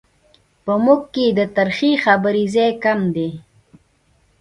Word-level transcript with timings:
په 0.63 0.73
موږ 0.83 1.01
کې 1.13 1.25
د 1.37 1.39
ترخې 1.55 1.91
خبرې 2.03 2.43
ځای 2.55 2.71
کم 2.83 2.99
دی. 3.15 3.29